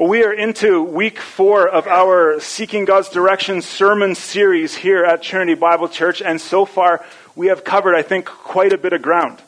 [0.00, 5.22] Well, we are into week four of our Seeking God's Direction sermon series here at
[5.22, 7.04] Trinity Bible Church, and so far
[7.36, 9.42] we have covered, I think, quite a bit of ground.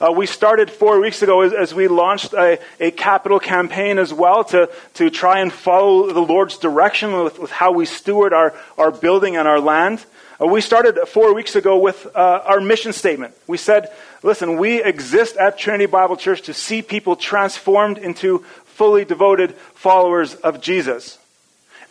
[0.00, 4.14] Uh, we started four weeks ago as, as we launched a, a, capital campaign as
[4.14, 8.54] well to, to try and follow the Lord's direction with, with how we steward our,
[8.76, 10.06] our building and our land.
[10.40, 13.34] Uh, we started four weeks ago with uh, our mission statement.
[13.48, 13.90] We said,
[14.22, 18.44] listen, we exist at Trinity Bible Church to see people transformed into
[18.78, 21.18] fully devoted followers of Jesus.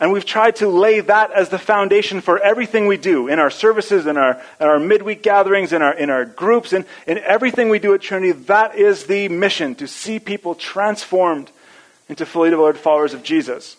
[0.00, 3.50] And we've tried to lay that as the foundation for everything we do in our
[3.50, 7.68] services, in our, in our midweek gatherings, in our, in our groups, and in everything
[7.68, 8.32] we do at Trinity.
[8.32, 11.50] That is the mission to see people transformed
[12.08, 13.76] into fully devoted followers of Jesus.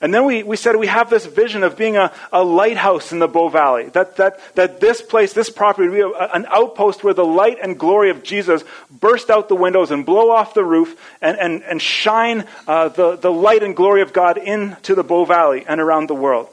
[0.00, 3.18] And then we, we said we have this vision of being a, a lighthouse in
[3.18, 3.88] the Bow Valley.
[3.90, 7.58] That, that, that this place, this property, would be a, an outpost where the light
[7.60, 11.62] and glory of Jesus burst out the windows and blow off the roof and, and,
[11.64, 15.80] and shine uh, the, the light and glory of God into the Bow Valley and
[15.80, 16.48] around the world.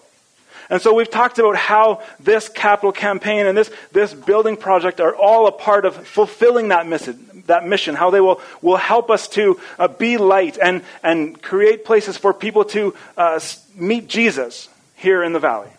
[0.70, 5.16] And so we've talked about how this capital campaign and this, this building project are
[5.16, 9.28] all a part of fulfilling that mission, that mission how they will, will help us
[9.30, 13.40] to uh, be light and, and create places for people to uh,
[13.76, 15.70] meet Jesus here in the valley.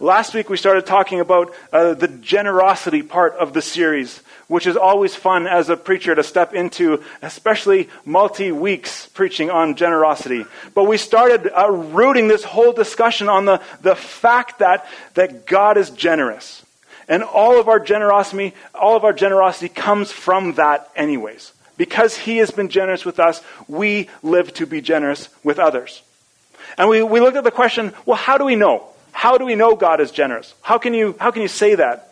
[0.00, 4.76] Last week we started talking about uh, the generosity part of the series which is
[4.76, 10.44] always fun as a preacher to step into, especially multi weeks preaching on generosity.
[10.74, 15.76] But we started uh, rooting this whole discussion on the, the fact that, that God
[15.76, 16.64] is generous.
[17.08, 21.52] And all of our generosity, all of our generosity comes from that anyways.
[21.76, 26.02] Because he has been generous with us, we live to be generous with others.
[26.78, 28.86] And we, we looked at the question, well, how do we know?
[29.12, 30.54] How do we know God is generous?
[30.62, 32.05] How can you, how can you say that?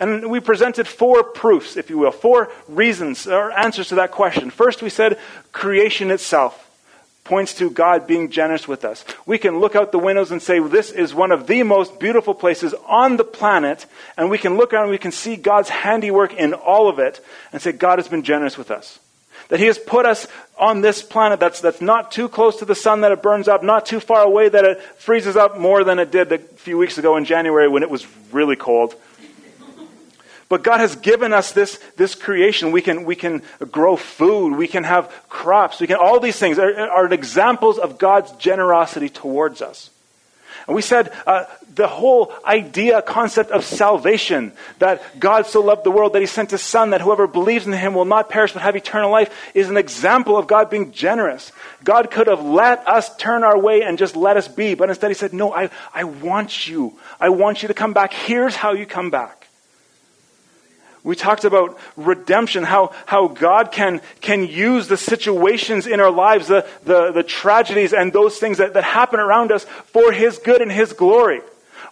[0.00, 4.50] And we presented four proofs, if you will, four reasons or answers to that question.
[4.50, 5.18] First, we said
[5.52, 6.60] creation itself
[7.24, 9.04] points to God being generous with us.
[9.24, 12.34] We can look out the windows and say, this is one of the most beautiful
[12.34, 16.34] places on the planet, and we can look around and we can see God's handiwork
[16.34, 19.00] in all of it and say, God has been generous with us.
[19.48, 20.26] That He has put us
[20.58, 23.62] on this planet that's, that's not too close to the sun that it burns up,
[23.62, 26.98] not too far away that it freezes up more than it did a few weeks
[26.98, 28.94] ago in January when it was really cold.
[30.54, 32.70] But God has given us this, this creation.
[32.70, 33.42] We can, we can
[33.72, 34.54] grow food.
[34.54, 35.80] We can have crops.
[35.80, 39.90] We can, all these things are, are examples of God's generosity towards us.
[40.68, 45.90] And we said uh, the whole idea, concept of salvation, that God so loved the
[45.90, 48.62] world that he sent his son, that whoever believes in him will not perish but
[48.62, 51.50] have eternal life, is an example of God being generous.
[51.82, 55.10] God could have let us turn our way and just let us be, but instead
[55.10, 56.96] he said, No, I, I want you.
[57.18, 58.12] I want you to come back.
[58.12, 59.43] Here's how you come back.
[61.04, 66.48] We talked about redemption, how, how God can, can use the situations in our lives,
[66.48, 70.62] the, the, the tragedies and those things that, that happen around us for His good
[70.62, 71.42] and His glory.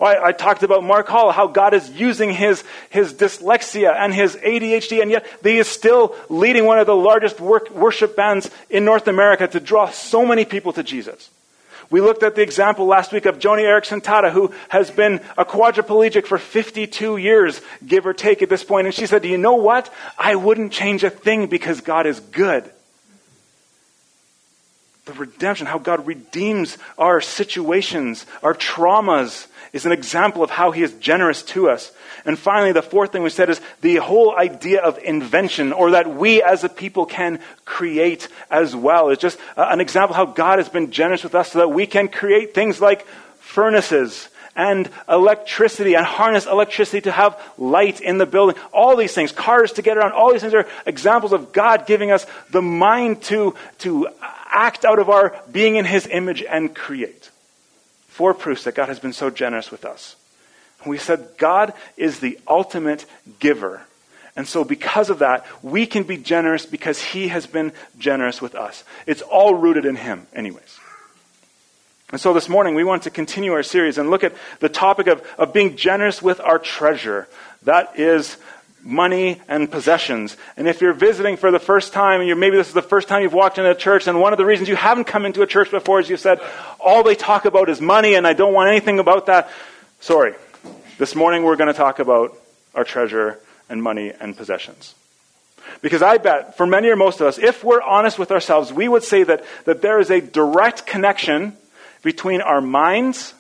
[0.01, 4.35] I, I, talked about Mark Hall, how God is using his, his dyslexia and his
[4.37, 8.85] ADHD, and yet he is still leading one of the largest work, worship bands in
[8.85, 11.31] North America to draw so many people to Jesus.
[11.93, 15.45] We looked at the example last week of Joni Eareckson Tada, who has been a
[15.45, 18.87] quadriplegic for 52 years, give or take at this point.
[18.87, 19.93] And she said, Do you know what?
[20.19, 22.65] I wouldn't change a thing because God is good.
[25.05, 30.83] The redemption, how God redeems our situations, our traumas, is an example of how He
[30.83, 31.93] is generous to us.
[32.25, 36.15] And finally, the fourth thing we said is the whole idea of invention, or that
[36.15, 39.11] we as a people can create as well.
[39.11, 42.09] It's just an example how God has been generous with us so that we can
[42.09, 43.07] create things like
[43.41, 48.57] furnaces and electricity and harness electricity to have light in the building.
[48.73, 52.11] All these things, cars to get around, all these things are examples of God giving
[52.11, 57.31] us the mind to, to act out of our being in His image and create.
[58.13, 60.17] Four proofs that God has been so generous with us.
[60.85, 63.07] We said God is the ultimate
[63.41, 63.81] giver.
[64.37, 68.55] And so, because of that, we can be generous because He has been generous with
[68.55, 68.85] us.
[69.07, 70.79] It's all rooted in Him, anyways.
[72.11, 75.07] And so, this morning, we want to continue our series and look at the topic
[75.07, 77.29] of, of being generous with our treasure.
[77.63, 78.37] That is
[78.85, 80.37] money and possessions.
[80.57, 83.23] And if you're visiting for the first time, and maybe this is the first time
[83.23, 85.47] you've walked into a church, and one of the reasons you haven't come into a
[85.47, 86.41] church before is you said,
[86.81, 89.51] all they talk about is money, and I don't want anything about that.
[90.01, 90.35] Sorry,
[90.99, 92.37] this morning we're going to talk about
[92.75, 93.39] our treasure
[93.69, 94.95] and money and possessions.
[95.81, 98.89] Because I bet, for many or most of us, if we're honest with ourselves, we
[98.89, 101.57] would say that, that there is a direct connection
[102.03, 103.33] between our minds,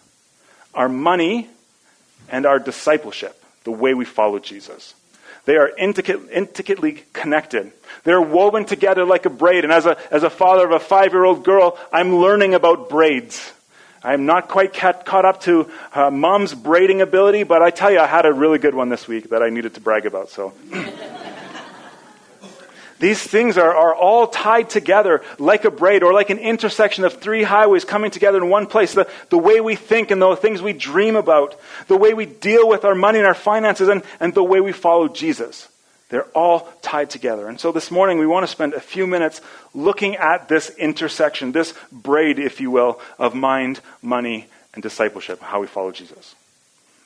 [0.73, 1.49] our money,
[2.29, 4.95] and our discipleship, the way we follow Jesus.
[5.45, 7.73] They are intricately connected.
[8.05, 9.65] They're woven together like a braid.
[9.65, 12.89] And as a, as a father of a five year old girl, I'm learning about
[12.89, 13.53] braids.
[14.05, 18.07] I'm not quite caught up to uh, mom's braiding ability, but I tell you, I
[18.07, 20.29] had a really good one this week that I needed to brag about.
[20.31, 20.53] So.
[23.03, 27.15] These things are, are all tied together like a braid or like an intersection of
[27.15, 28.95] three highways coming together in one place.
[28.95, 31.59] The, the way we think and the things we dream about,
[31.89, 34.71] the way we deal with our money and our finances, and, and the way we
[34.71, 35.69] follow Jesus.
[36.11, 37.49] They're all tied together.
[37.49, 39.41] And so this morning we want to spend a few minutes
[39.75, 45.61] looking at this intersection, this braid, if you will, of mind, money, and discipleship, how
[45.61, 46.37] we follow Jesus.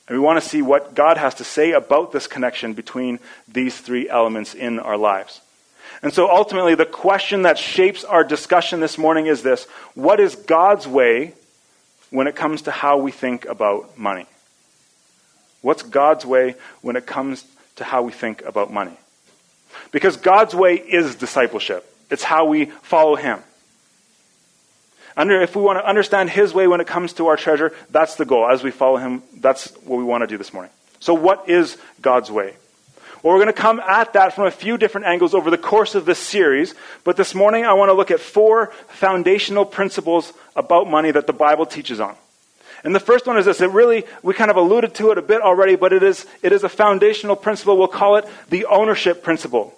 [0.08, 3.81] And we want to see what God has to say about this connection between these
[3.81, 5.40] three elements in our lives.
[6.02, 9.64] And so ultimately, the question that shapes our discussion this morning is this
[9.94, 11.32] What is God's way
[12.10, 14.26] when it comes to how we think about money?
[15.62, 17.44] What's God's way when it comes
[17.76, 18.96] to how we think about money?
[19.90, 23.40] Because God's way is discipleship, it's how we follow Him.
[25.16, 28.16] Under, if we want to understand His way when it comes to our treasure, that's
[28.16, 28.46] the goal.
[28.46, 30.70] As we follow Him, that's what we want to do this morning.
[31.00, 32.54] So, what is God's way?
[33.23, 35.95] Well, we're going to come at that from a few different angles over the course
[35.95, 36.75] of this series.
[37.05, 41.33] But this morning, I want to look at four foundational principles about money that the
[41.33, 42.15] Bible teaches on.
[42.85, 43.61] And the first one is this.
[43.61, 46.53] It really, we kind of alluded to it a bit already, but it is, it
[46.53, 47.77] is a foundational principle.
[47.77, 49.75] We'll call it the ownership principle.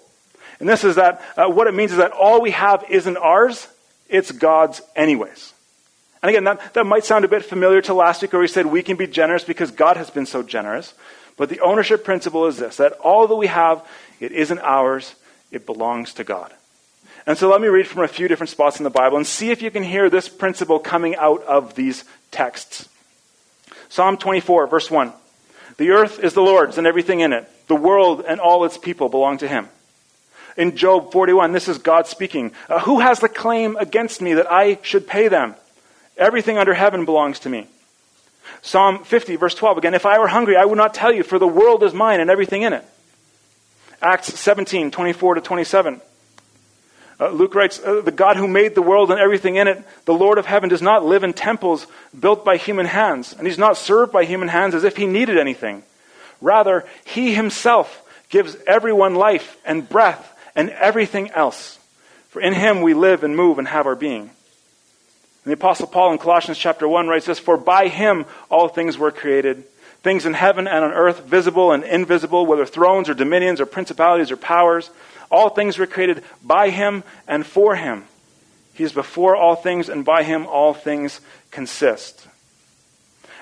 [0.59, 3.67] And this is that, uh, what it means is that all we have isn't ours,
[4.09, 5.53] it's God's anyways.
[6.21, 8.65] And again, that, that might sound a bit familiar to last week where we said
[8.65, 10.93] we can be generous because God has been so generous.
[11.39, 13.83] But the ownership principle is this that all that we have,
[14.19, 15.15] it isn't ours,
[15.51, 16.53] it belongs to God.
[17.25, 19.49] And so let me read from a few different spots in the Bible and see
[19.49, 22.89] if you can hear this principle coming out of these texts.
[23.87, 25.13] Psalm 24, verse 1.
[25.77, 27.49] The earth is the Lord's and everything in it.
[27.67, 29.69] The world and all its people belong to him.
[30.57, 32.51] In Job 41, this is God speaking.
[32.67, 35.55] Uh, who has the claim against me that I should pay them?
[36.17, 37.67] Everything under heaven belongs to me.
[38.61, 41.39] Psalm 50, verse 12 again, if I were hungry, I would not tell you, for
[41.39, 42.85] the world is mine and everything in it.
[44.01, 46.01] Acts 17, 24 to 27.
[47.19, 50.13] Uh, Luke writes, uh, The God who made the world and everything in it, the
[50.13, 51.85] Lord of heaven, does not live in temples
[52.17, 55.37] built by human hands, and he's not served by human hands as if he needed
[55.37, 55.83] anything.
[56.39, 61.77] Rather, he himself gives everyone life and breath and everything else.
[62.29, 64.29] For in him we live and move and have our being.
[65.49, 68.99] And the Apostle Paul in Colossians chapter 1 writes this For by him all things
[68.99, 69.63] were created,
[70.03, 74.29] things in heaven and on earth, visible and invisible, whether thrones or dominions or principalities
[74.29, 74.91] or powers.
[75.31, 78.03] All things were created by him and for him.
[78.75, 81.19] He is before all things, and by him all things
[81.49, 82.27] consist.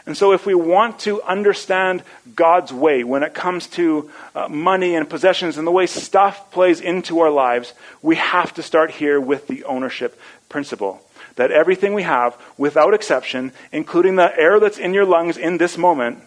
[0.05, 2.03] And so, if we want to understand
[2.33, 6.79] God's way when it comes to uh, money and possessions and the way stuff plays
[6.79, 10.17] into our lives, we have to start here with the ownership
[10.47, 11.03] principle
[11.37, 15.77] that everything we have, without exception, including the air that's in your lungs in this
[15.77, 16.19] moment,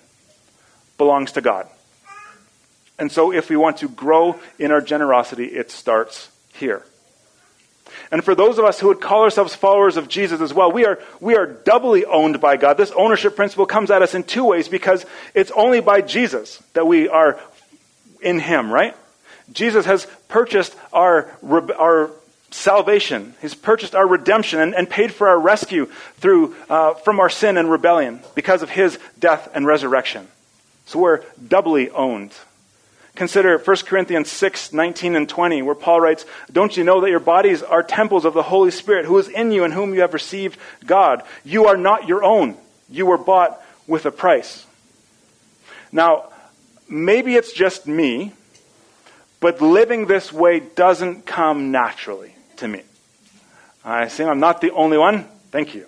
[0.99, 1.69] belongs to God.
[2.99, 6.85] And so, if we want to grow in our generosity, it starts here.
[8.11, 10.85] And for those of us who would call ourselves followers of Jesus as well, we
[10.85, 12.77] are, we are doubly owned by God.
[12.77, 16.87] This ownership principle comes at us in two ways because it's only by Jesus that
[16.87, 17.41] we are
[18.21, 18.97] in Him, right?
[19.53, 21.31] Jesus has purchased our,
[21.79, 22.11] our
[22.51, 23.35] salvation.
[23.41, 25.87] He's purchased our redemption and, and paid for our rescue
[26.17, 30.29] through, uh, from our sin and rebellion because of his death and resurrection.
[30.87, 32.35] So we're doubly owned.
[33.15, 37.21] Consider 1 Corinthians 6, 19 and 20, where Paul writes, Don't you know that your
[37.21, 40.15] bodies are temples of the Holy Spirit, who is in you and whom you have
[40.15, 41.23] received God?
[41.45, 42.57] You are not your own.
[42.89, 44.65] You were bought with a price.
[45.93, 46.31] Now,
[46.89, 48.33] maybe it's just me,
[49.41, 52.83] but living this way doesn't come naturally to me.
[53.85, 55.27] I assume I'm not the only one.
[55.51, 55.87] Thank you.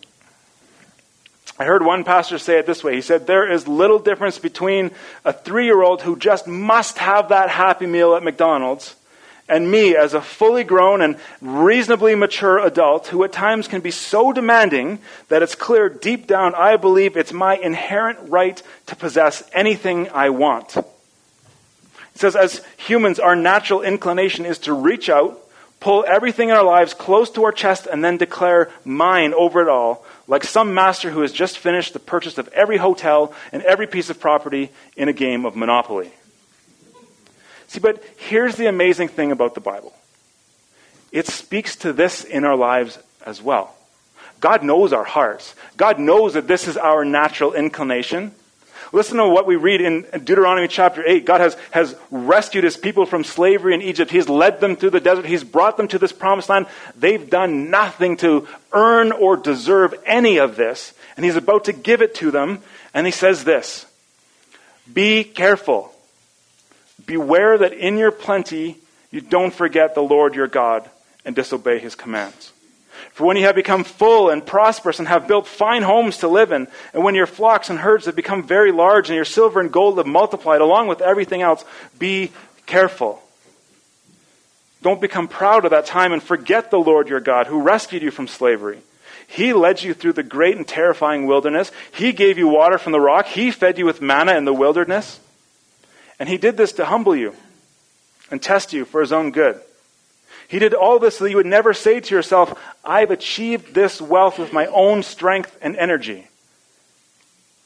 [1.59, 2.95] I heard one pastor say it this way.
[2.95, 4.91] He said, There is little difference between
[5.25, 8.97] a three year old who just must have that happy meal at McDonald's
[9.49, 13.91] and me as a fully grown and reasonably mature adult who at times can be
[13.91, 14.99] so demanding
[15.29, 20.31] that it's clear deep down I believe it's my inherent right to possess anything I
[20.31, 20.73] want.
[20.73, 25.42] He says, As humans, our natural inclination is to reach out
[25.83, 29.69] pull everything in our lives close to our chest, and then declare mine over it
[29.69, 33.89] all, like some master who has just finished the purchase of every hotel and every
[33.89, 36.13] piece of property in a game of Monopoly.
[37.67, 39.93] See, but here's the amazing thing about the Bible
[41.11, 43.75] it speaks to this in our lives as well.
[44.39, 45.55] God knows our hearts.
[45.77, 48.33] God knows that this is our natural inclination.
[48.93, 51.25] Listen to what we read in Deuteronomy chapter 8.
[51.25, 54.11] God has, has rescued his people from slavery in Egypt.
[54.11, 55.25] He's led them through the desert.
[55.25, 56.67] He's brought them to this promised land.
[56.95, 60.93] They've done nothing to earn or deserve any of this.
[61.17, 62.61] And he's about to give it to them.
[62.93, 63.87] And he says this
[64.93, 65.91] Be careful.
[67.07, 68.77] Beware that in your plenty
[69.11, 70.89] you don't forget the Lord your God
[71.25, 72.52] and disobey his commands.
[73.13, 76.53] For when you have become full and prosperous and have built fine homes to live
[76.53, 79.73] in, and when your flocks and herds have become very large and your silver and
[79.73, 81.65] gold have multiplied along with everything else,
[81.99, 82.33] be
[82.67, 83.23] careful.
[84.83, 88.11] Don't become proud of that time and forget the Lord your God who rescued you
[88.11, 88.81] from slavery.
[89.29, 91.71] He led you through the great and terrifying wilderness.
[91.93, 93.27] He gave you water from the rock.
[93.27, 95.21] He fed you with manna in the wilderness.
[96.19, 97.35] And he did this to humble you
[98.31, 99.61] and test you for his own good.
[100.49, 104.01] He did all this so that you would never say to yourself, I've achieved this
[104.01, 106.27] wealth with my own strength and energy.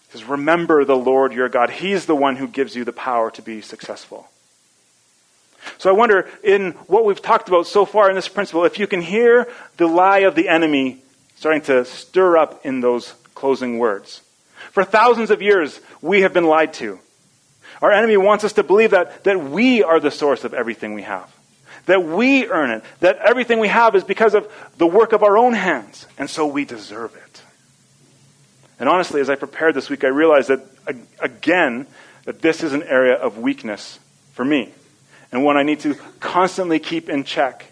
[0.07, 1.71] He says, Remember the Lord your God.
[1.71, 4.29] He's the one who gives you the power to be successful.
[5.79, 8.87] So I wonder, in what we've talked about so far in this principle, if you
[8.87, 11.03] can hear the lie of the enemy
[11.37, 14.23] starting to stir up in those closing words.
[14.71, 16.99] For thousands of years, we have been lied to.
[17.83, 21.03] Our enemy wants us to believe that, that we are the source of everything we
[21.03, 21.36] have
[21.87, 25.39] that we earn it, that everything we have is because of the work of our
[25.39, 27.43] own hands, and so we deserve it.
[28.79, 30.61] And honestly, as I prepared this week, I realized that,
[31.21, 31.87] again,
[32.25, 33.99] that this is an area of weakness
[34.35, 34.71] for me,
[35.33, 37.71] and one I need to constantly keep in check.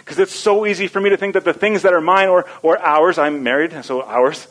[0.00, 2.46] Because it's so easy for me to think that the things that are mine or,
[2.62, 4.46] or ours, I'm married, so ours,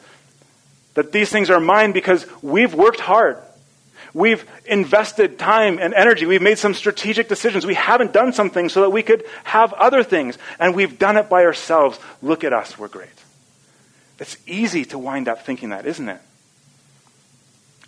[0.96, 3.38] that these things are mine because we've worked hard.
[4.14, 6.26] We've invested time and energy.
[6.26, 7.66] We've made some strategic decisions.
[7.66, 10.38] We haven't done something so that we could have other things.
[10.60, 12.00] And we've done it by ourselves.
[12.22, 12.78] Look at us.
[12.78, 13.10] We're great.
[14.20, 16.22] It's easy to wind up thinking that, isn't it?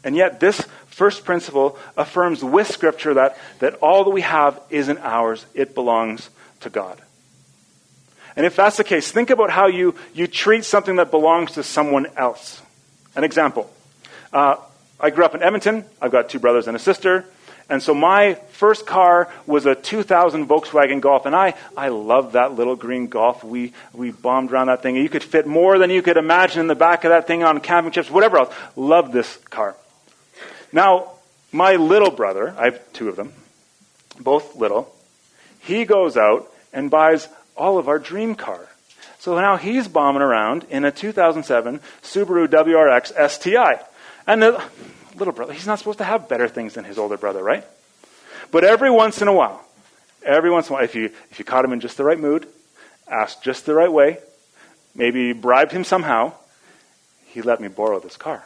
[0.03, 5.00] And yet, this first principle affirms with Scripture that, that all that we have isn't
[5.00, 6.29] ours, it belongs
[6.62, 7.01] to God.
[8.36, 11.63] And if that's the case, think about how you, you treat something that belongs to
[11.63, 12.62] someone else.
[13.15, 13.72] An example.
[14.34, 14.58] Uh,
[15.00, 15.86] I grew up in Edmonton.
[16.02, 17.25] I've got two brothers and a sister.
[17.68, 22.54] And so my first car was a 2000 Volkswagen Golf, and I, I loved that
[22.54, 23.44] little green Golf.
[23.44, 24.96] We, we bombed around that thing.
[24.96, 27.60] You could fit more than you could imagine in the back of that thing on
[27.62, 28.54] camping trips, whatever else.
[28.75, 29.75] Loved this car.
[30.72, 31.12] Now,
[31.52, 33.34] my little brother, I have two of them,
[34.20, 34.94] both little,
[35.60, 38.68] he goes out and buys all of our dream car.
[39.18, 43.80] So now he's bombing around in a 2007 Subaru WRX STI.
[44.27, 44.63] And the
[45.15, 47.63] little brother, he's not supposed to have better things than his older brother, right?
[48.51, 49.63] But every once in a while,
[50.24, 52.20] every once in a while, if you, if you caught him in just the right
[52.20, 52.48] mood,
[53.08, 54.17] asked just the right way,
[54.96, 56.34] maybe bribed him somehow,
[57.27, 58.44] he let me borrow this car.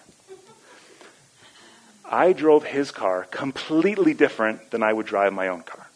[2.03, 5.87] I drove his car completely different than I would drive my own car.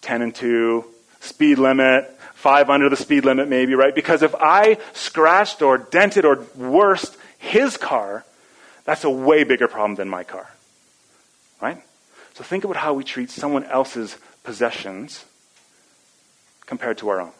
[0.00, 0.84] 10 and 2,
[1.20, 3.94] speed limit, 5 under the speed limit maybe, right?
[3.94, 8.24] Because if I scratched or dented or worse his car,
[8.84, 10.48] that's a way bigger problem than my car.
[11.60, 11.82] Right?
[12.34, 15.24] So think about how we treat someone else's possessions
[16.66, 17.32] compared to our own.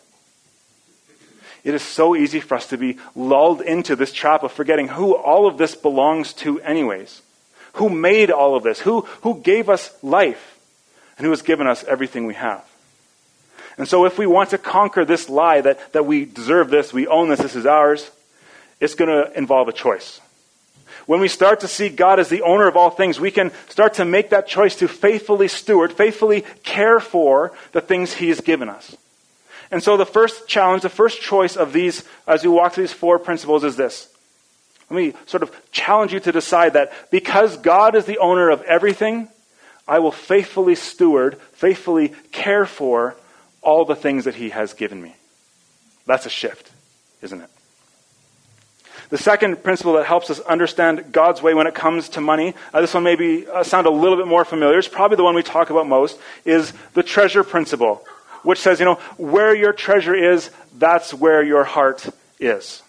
[1.64, 5.16] It is so easy for us to be lulled into this trap of forgetting who
[5.16, 7.22] all of this belongs to, anyways.
[7.74, 8.80] Who made all of this?
[8.80, 10.58] Who, who gave us life?
[11.16, 12.64] And who has given us everything we have?
[13.78, 17.06] And so, if we want to conquer this lie that, that we deserve this, we
[17.06, 18.10] own this, this is ours,
[18.80, 20.20] it's going to involve a choice.
[21.06, 23.94] When we start to see God as the owner of all things, we can start
[23.94, 28.68] to make that choice to faithfully steward, faithfully care for the things He has given
[28.68, 28.96] us.
[29.70, 32.92] And so the first challenge, the first choice of these, as we walk through these
[32.92, 34.08] four principles, is this.
[34.90, 38.62] Let me sort of challenge you to decide that because God is the owner of
[38.62, 39.28] everything,
[39.88, 43.16] I will faithfully steward, faithfully care for
[43.62, 45.16] all the things that He has given me.
[46.06, 46.70] That's a shift,
[47.22, 47.50] isn't it?
[49.12, 52.80] The second principle that helps us understand God's way when it comes to money, uh,
[52.80, 55.42] this one may uh, sound a little bit more familiar, it's probably the one we
[55.42, 58.02] talk about most, is the treasure principle,
[58.42, 62.08] which says, you know, where your treasure is, that's where your heart
[62.40, 62.82] is.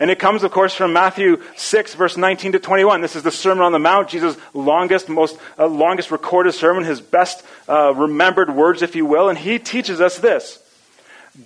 [0.00, 3.00] And it comes, of course, from Matthew 6, verse 19 to 21.
[3.00, 7.00] This is the Sermon on the Mount, Jesus' longest, most uh, longest recorded sermon, his
[7.00, 9.28] best uh, remembered words, if you will.
[9.28, 10.58] And he teaches us this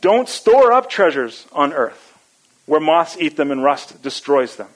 [0.01, 2.08] Don't store up treasures on earth
[2.69, 4.69] where moths eat them and rust destroys them,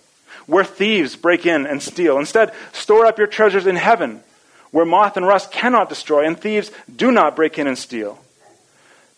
[0.47, 2.19] where thieves break in and steal.
[2.19, 4.23] Instead, store up your treasures in heaven,
[4.71, 8.19] where moth and rust cannot destroy, and thieves do not break in and steal.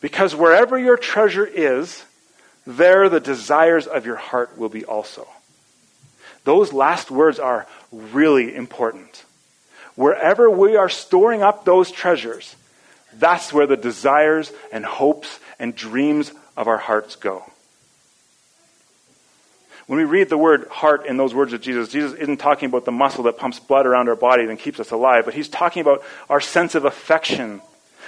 [0.00, 2.04] Because wherever your treasure is,
[2.66, 5.28] there the desires of your heart will be also.
[6.42, 9.24] Those last words are really important.
[9.94, 12.56] Wherever we are storing up those treasures,
[13.14, 17.44] that's where the desires and hopes and dreams of our hearts go.
[19.86, 22.86] When we read the word heart in those words of Jesus, Jesus isn't talking about
[22.86, 25.82] the muscle that pumps blood around our body and keeps us alive, but he's talking
[25.82, 27.60] about our sense of affection,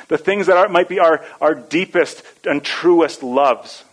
[0.08, 3.84] the things that are, might be our, our deepest and truest loves.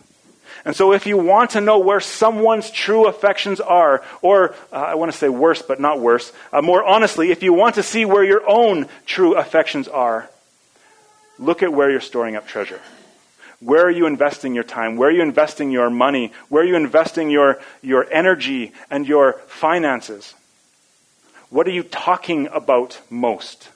[0.64, 4.94] And so, if you want to know where someone's true affections are, or uh, I
[4.94, 8.06] want to say worse, but not worse, uh, more honestly, if you want to see
[8.06, 10.30] where your own true affections are,
[11.38, 12.80] look at where you're storing up treasure.
[13.64, 14.96] Where are you investing your time?
[14.96, 16.32] Where are you investing your money?
[16.50, 20.34] Where are you investing your, your energy and your finances?
[21.48, 23.70] What are you talking about most?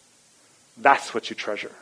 [0.76, 1.72] That's what you treasure.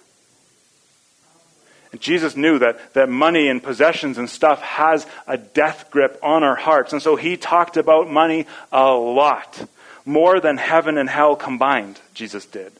[1.91, 6.45] And Jesus knew that, that money and possessions and stuff has a death grip on
[6.45, 6.93] our hearts.
[6.93, 9.69] And so he talked about money a lot.
[10.05, 12.73] More than heaven and hell combined, Jesus did.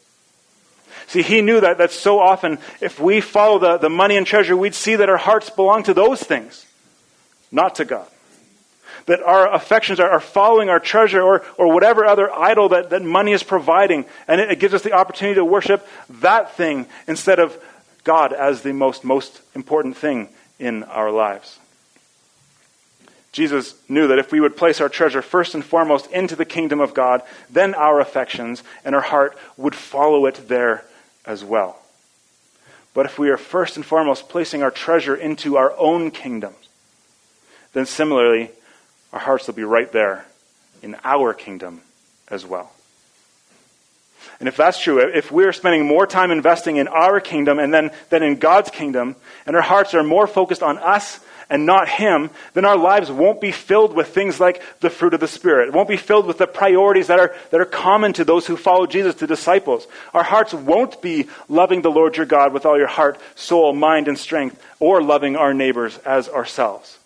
[1.09, 4.57] See, he knew that, that so often, if we follow the, the money and treasure,
[4.57, 6.67] we'd see that our hearts belong to those things,
[7.53, 8.07] not to God.
[9.07, 13.03] That our affections are, are following our treasure or, or whatever other idol that, that
[13.03, 14.05] money is providing.
[14.27, 17.57] And it, it gives us the opportunity to worship that thing instead of
[18.03, 21.61] God as the most, most important thing in our lives.
[23.31, 26.81] Jesus knew that if we would place our treasure first and foremost into the kingdom
[26.81, 30.85] of God, then our affections and our heart would follow it there
[31.27, 31.79] as well.
[32.95, 36.57] But if we are first and foremost placing our treasure into our own kingdoms,
[37.73, 38.51] then similarly,
[39.13, 40.25] our hearts will be right there
[40.83, 41.83] in our kingdom
[42.29, 42.73] as well.
[44.41, 47.91] And if that's true, if we're spending more time investing in our kingdom and then
[48.11, 49.17] than in God's kingdom,
[49.47, 53.41] and our hearts are more focused on us and not Him, then our lives won't
[53.41, 55.69] be filled with things like the fruit of the Spirit.
[55.69, 58.57] It won't be filled with the priorities that are, that are common to those who
[58.57, 59.87] follow Jesus, to disciples.
[60.13, 64.09] Our hearts won't be loving the Lord your God with all your heart, soul, mind,
[64.09, 66.99] and strength, or loving our neighbors as ourselves.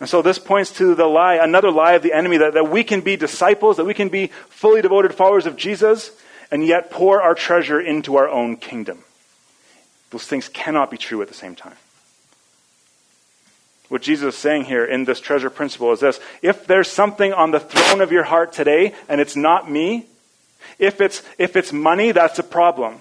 [0.00, 2.84] And so this points to the lie, another lie of the enemy, that, that we
[2.84, 6.10] can be disciples, that we can be fully devoted followers of Jesus,
[6.50, 9.04] and yet pour our treasure into our own kingdom.
[10.10, 11.76] Those things cannot be true at the same time.
[13.94, 17.52] What Jesus is saying here in this treasure principle is this if there's something on
[17.52, 20.06] the throne of your heart today and it's not me,
[20.80, 22.98] if it's, if it's money, that's a problem.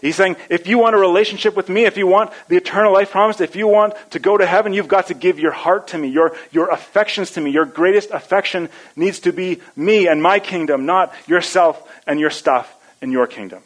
[0.00, 3.12] He's saying, if you want a relationship with me, if you want the eternal life
[3.12, 5.98] promised, if you want to go to heaven, you've got to give your heart to
[5.98, 7.52] me, your, your affections to me.
[7.52, 12.74] Your greatest affection needs to be me and my kingdom, not yourself and your stuff
[13.00, 13.62] and your kingdom.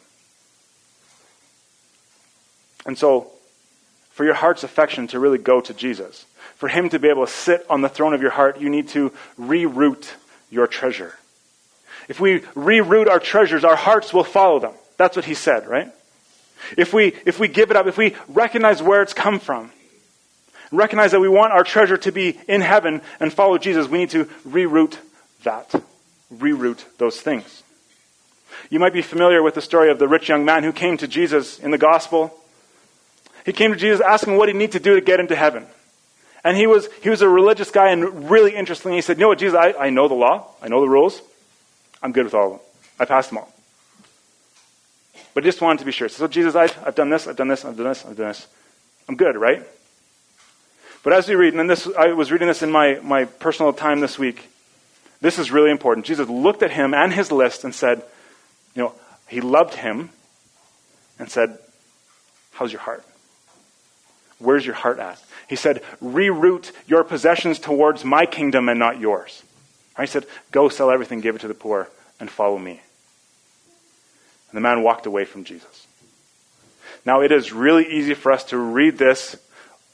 [2.85, 3.31] And so,
[4.11, 7.31] for your heart's affection to really go to Jesus, for Him to be able to
[7.31, 10.09] sit on the throne of your heart, you need to reroute
[10.49, 11.13] your treasure.
[12.07, 14.73] If we reroute our treasures, our hearts will follow them.
[14.97, 15.91] That's what He said, right?
[16.77, 19.71] If we, if we give it up, if we recognize where it's come from,
[20.71, 24.09] recognize that we want our treasure to be in heaven and follow Jesus, we need
[24.11, 24.97] to reroute
[25.43, 25.73] that,
[26.33, 27.63] reroute those things.
[28.69, 31.07] You might be familiar with the story of the rich young man who came to
[31.07, 32.35] Jesus in the gospel.
[33.45, 35.67] He came to Jesus asking what he'd need to do to get into heaven.
[36.45, 38.93] And he was, he was a religious guy and really interesting.
[38.93, 41.19] He said, You know what, Jesus, I, I know the law, I know the rules,
[42.03, 42.59] I'm good with all of them.
[42.99, 43.51] I passed them all.
[45.33, 46.07] But I just wanted to be sure.
[46.07, 48.47] So, Jesus, I've, I've done this, I've done this, I've done this, I've done this.
[49.09, 49.63] I'm good, right?
[51.03, 53.99] But as we read, and this, I was reading this in my, my personal time
[53.99, 54.47] this week,
[55.21, 56.05] this is really important.
[56.05, 58.03] Jesus looked at him and his list and said,
[58.75, 58.93] you know,
[59.27, 60.11] he loved him
[61.17, 61.57] and said,
[62.51, 63.03] How's your heart?
[64.45, 65.21] Where's your heart at?
[65.47, 69.43] He said, Reroute your possessions towards my kingdom and not yours.
[69.99, 72.81] He said, Go sell everything, give it to the poor, and follow me.
[74.49, 75.87] And the man walked away from Jesus.
[77.05, 79.35] Now, it is really easy for us to read this,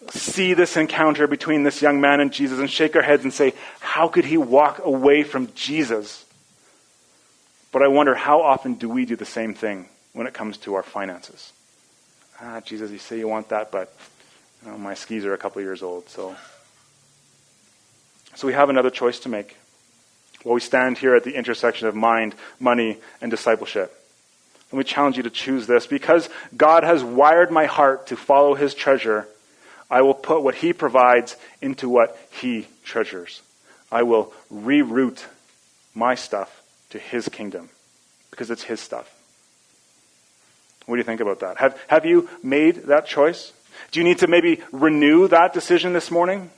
[0.10, 3.54] see this encounter between this young man and Jesus, and shake our heads and say,
[3.80, 6.26] How could he walk away from Jesus?
[7.72, 10.76] But I wonder, how often do we do the same thing when it comes to
[10.76, 11.54] our finances?
[12.42, 13.94] Ah, Jesus, you say you want that, but
[14.66, 16.36] my skis are a couple years old, so.
[18.36, 19.58] So we have another choice to make.
[20.44, 23.96] While we stand here at the intersection of mind, money, and discipleship.
[24.72, 25.86] Let me challenge you to choose this.
[25.86, 29.28] Because God has wired my heart to follow his treasure,
[29.90, 33.42] I will put what he provides into what he treasures.
[33.92, 35.26] I will reroute
[35.94, 37.70] my stuff to his kingdom
[38.30, 39.14] because it's his stuff.
[40.86, 41.58] What do you think about that?
[41.58, 43.52] Have, have you made that choice?
[43.92, 46.50] Do you need to maybe renew that decision this morning?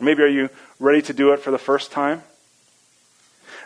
[0.00, 2.22] Or maybe are you ready to do it for the first time?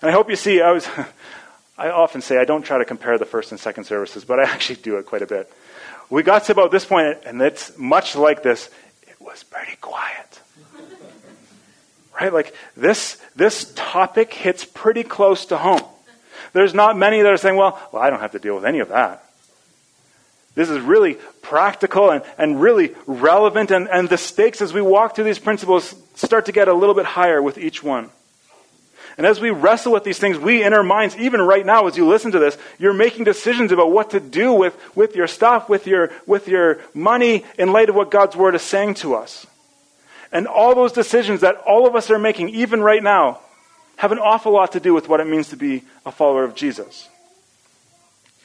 [0.01, 0.89] And I hope you see, I was,
[1.79, 4.45] I often say I don't try to compare the first and second services, but I
[4.45, 5.53] actually do it quite a bit.
[6.11, 8.69] We got to about this point, and it's much like this.
[9.07, 10.41] It was pretty quiet.
[12.21, 12.33] Right?
[12.33, 15.83] Like this, this topic hits pretty close to home.
[16.53, 18.81] There's not many that are saying, well, well, I don't have to deal with any
[18.81, 19.25] of that.
[20.55, 25.15] This is really practical and, and really relevant, and, and the stakes as we walk
[25.15, 28.11] through these principles start to get a little bit higher with each one.
[29.17, 31.97] And as we wrestle with these things, we in our minds, even right now as
[31.97, 35.69] you listen to this, you're making decisions about what to do with, with your stuff,
[35.69, 39.47] with your, with your money in light of what God's Word is saying to us.
[40.33, 43.41] And all those decisions that all of us are making, even right now,
[43.97, 46.55] have an awful lot to do with what it means to be a follower of
[46.55, 47.09] Jesus.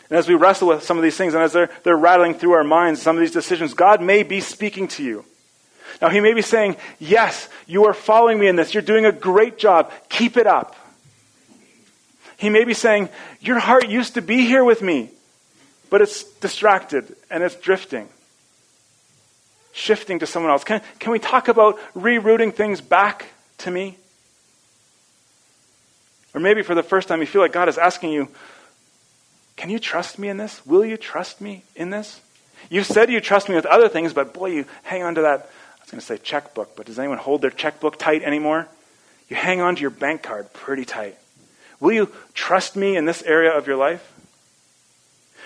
[0.09, 2.53] And as we wrestle with some of these things, and as they're, they're rattling through
[2.53, 5.25] our minds, some of these decisions, God may be speaking to you.
[6.01, 8.73] Now, He may be saying, Yes, you are following me in this.
[8.73, 9.91] You're doing a great job.
[10.09, 10.75] Keep it up.
[12.37, 13.09] He may be saying,
[13.41, 15.09] Your heart used to be here with me,
[15.89, 18.07] but it's distracted and it's drifting
[19.77, 20.63] shifting to someone else?
[20.63, 23.27] Can, can we talk about rerouting things back
[23.59, 23.97] to me?
[26.33, 28.27] Or maybe for the first time you feel like God is asking you,
[29.57, 30.65] Can you trust me in this?
[30.65, 32.21] Will you trust me in this?
[32.69, 35.39] You've said you trust me with other things, but boy, you hang on to that.
[35.39, 38.67] I was going to say checkbook, but does anyone hold their checkbook tight anymore?
[39.29, 41.17] You hang on to your bank card pretty tight.
[41.79, 44.13] Will you trust me in this area of your life?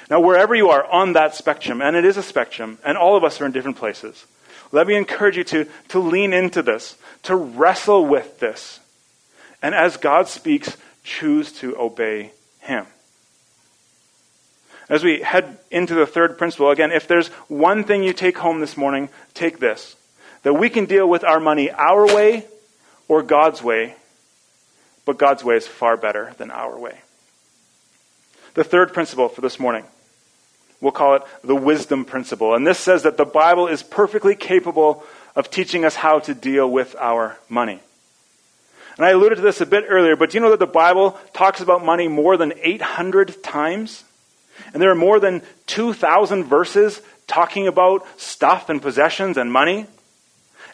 [0.10, 3.24] Now, wherever you are on that spectrum, and it is a spectrum, and all of
[3.24, 4.26] us are in different places,
[4.72, 8.80] let me encourage you to, to lean into this, to wrestle with this.
[9.62, 12.88] And as God speaks, choose to obey Him.
[14.92, 18.60] As we head into the third principle, again, if there's one thing you take home
[18.60, 19.96] this morning, take this
[20.44, 22.46] that we can deal with our money our way
[23.08, 23.96] or God's way,
[25.06, 27.00] but God's way is far better than our way.
[28.56, 29.86] The third principle for this morning
[30.82, 32.56] We'll call it the wisdom principle.
[32.56, 35.04] And this says that the Bible is perfectly capable
[35.36, 37.80] of teaching us how to deal with our money.
[38.98, 41.18] And I alluded to this a bit earlier, but do you know that the Bible
[41.34, 44.04] talks about money more than 800 times?
[44.74, 49.88] And there are more than 2,000 verses talking about stuff and possessions and money.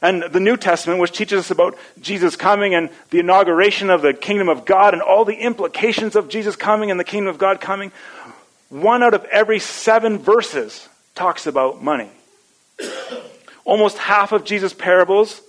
[0.02, 4.14] And the New Testament, which teaches us about Jesus coming and the inauguration of the
[4.14, 7.60] kingdom of God and all the implications of Jesus coming and the kingdom of God
[7.60, 7.92] coming,
[8.70, 12.10] one out of every seven verses talks about money.
[13.66, 15.42] Almost half of Jesus' parables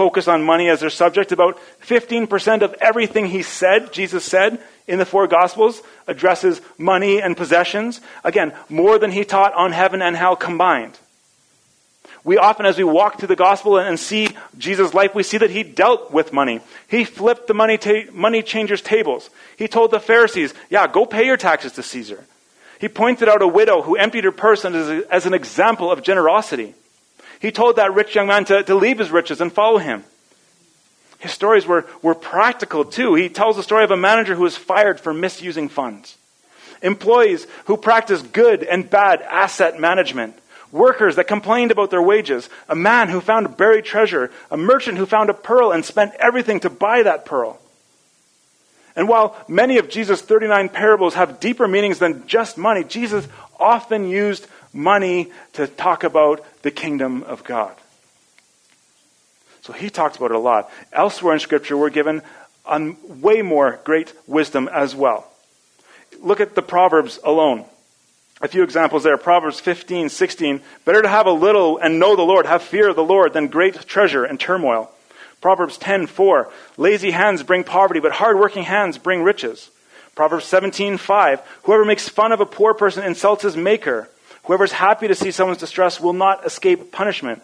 [0.00, 1.30] focus on money as their subject.
[1.30, 4.58] About 15% of everything he said, Jesus said,
[4.88, 8.00] in the four Gospels addresses money and possessions.
[8.24, 10.98] Again, more than he taught on heaven and hell combined.
[12.24, 15.50] We often, as we walk through the gospel and see Jesus' life, we see that
[15.50, 16.62] he dealt with money.
[16.88, 19.28] He flipped the money, ta- money changers' tables.
[19.58, 22.24] He told the Pharisees, yeah, go pay your taxes to Caesar.
[22.80, 26.02] He pointed out a widow who emptied her purse as, a, as an example of
[26.02, 26.74] generosity.
[27.40, 30.04] He told that rich young man to, to leave his riches and follow him.
[31.18, 33.14] His stories were, were practical too.
[33.14, 36.16] He tells the story of a manager who was fired for misusing funds,
[36.82, 40.38] employees who practiced good and bad asset management,
[40.70, 45.06] workers that complained about their wages, a man who found buried treasure, a merchant who
[45.06, 47.58] found a pearl and spent everything to buy that pearl.
[48.96, 53.26] And while many of Jesus' 39 parables have deeper meanings than just money, Jesus
[53.58, 57.74] often used money to talk about the kingdom of God.
[59.62, 60.70] So he talks about it a lot.
[60.92, 62.22] Elsewhere in Scripture, we're given
[62.64, 65.26] on way more great wisdom as well.
[66.20, 67.64] Look at the Proverbs alone.
[68.42, 69.18] A few examples there.
[69.18, 70.62] Proverbs 15, 16.
[70.84, 73.48] Better to have a little and know the Lord, have fear of the Lord, than
[73.48, 74.90] great treasure and turmoil.
[75.40, 79.70] Proverbs 10:4, lazy hands bring poverty, but hardworking hands bring riches.
[80.14, 84.08] Proverbs 17:5, whoever makes fun of a poor person insults his maker.
[84.44, 87.42] Whoever is happy to see someone's distress will not escape punishment.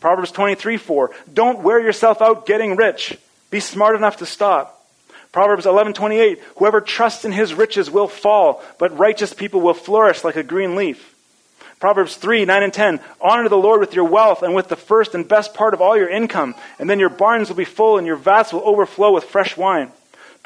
[0.00, 3.18] Proverbs 23:4, don't wear yourself out getting rich.
[3.50, 4.84] Be smart enough to stop.
[5.32, 10.36] Proverbs 11:28, whoever trusts in his riches will fall, but righteous people will flourish like
[10.36, 11.14] a green leaf.
[11.78, 13.00] Proverbs 3, 9 and 10.
[13.20, 15.96] Honor the Lord with your wealth and with the first and best part of all
[15.96, 19.24] your income, and then your barns will be full and your vats will overflow with
[19.24, 19.92] fresh wine.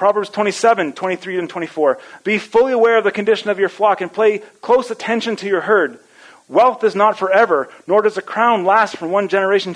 [0.00, 1.98] Proverbs 27, 23 and 24.
[2.24, 5.60] Be fully aware of the condition of your flock and pay close attention to your
[5.60, 5.98] herd.
[6.48, 9.68] Wealth is not forever, nor does a crown last from one generation to